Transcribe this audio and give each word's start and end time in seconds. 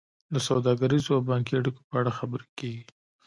د 0.33 0.35
سوداګریزو 0.47 1.09
او 1.17 1.21
بانکي 1.29 1.53
اړیکو 1.59 1.81
په 1.89 1.95
اړه 1.99 2.11
خبرې 2.19 2.47
کیږي 2.59 2.85